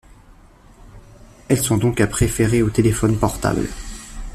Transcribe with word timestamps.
Elles 1.47 1.61
sont 1.61 1.77
donc 1.77 2.01
à 2.01 2.07
préférer 2.07 2.63
aux 2.63 2.71
téléphones 2.71 3.19
portables. 3.19 3.69